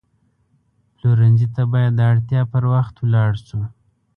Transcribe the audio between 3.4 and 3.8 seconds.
شو.